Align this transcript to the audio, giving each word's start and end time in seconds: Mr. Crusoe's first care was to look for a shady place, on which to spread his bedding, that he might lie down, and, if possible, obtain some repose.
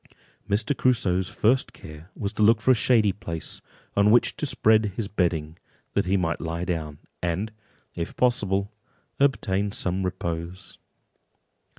Mr. 0.49 0.75
Crusoe's 0.75 1.29
first 1.29 1.73
care 1.73 2.09
was 2.15 2.33
to 2.33 2.41
look 2.41 2.59
for 2.59 2.71
a 2.71 2.73
shady 2.73 3.11
place, 3.11 3.61
on 3.95 4.09
which 4.09 4.35
to 4.37 4.47
spread 4.47 4.93
his 4.95 5.07
bedding, 5.07 5.59
that 5.93 6.07
he 6.07 6.17
might 6.17 6.41
lie 6.41 6.65
down, 6.65 6.97
and, 7.21 7.51
if 7.93 8.15
possible, 8.15 8.73
obtain 9.19 9.71
some 9.71 10.01
repose. 10.01 10.79